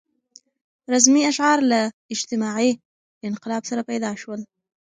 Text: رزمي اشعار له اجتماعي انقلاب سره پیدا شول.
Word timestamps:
رزمي 0.93 1.21
اشعار 1.31 1.59
له 1.71 1.81
اجتماعي 2.13 2.71
انقلاب 3.27 3.63
سره 3.69 3.81
پیدا 3.89 4.11
شول. 4.21 4.39